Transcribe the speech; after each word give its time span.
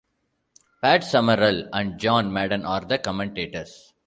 Pat 0.81 1.03
Summerall 1.03 1.69
and 1.73 1.99
John 1.99 2.33
Madden 2.33 2.65
are 2.65 2.81
the 2.81 2.97
commentators. 2.97 3.93